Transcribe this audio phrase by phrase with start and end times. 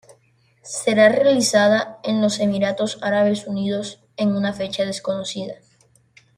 [0.63, 5.53] Será realizada en los Emiratos Árabes Unidos, en una fecha desconocida.